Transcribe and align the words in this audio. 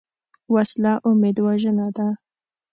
وسله 0.53 0.93
امید 1.09 1.37
وژنه 1.45 1.87
ده 1.95 2.07